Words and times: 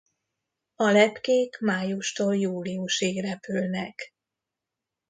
A 0.75 0.89
lepkék 0.89 1.59
májustól 1.59 2.35
júliusig 2.37 3.21
repülnek. 3.21 4.13